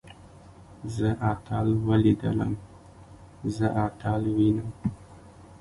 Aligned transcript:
زه 0.95 1.09
اتل 1.31 1.67
وليدلم. 1.87 2.51
زه 3.55 3.67
اتل 3.85 4.21
وينم. 4.37 4.69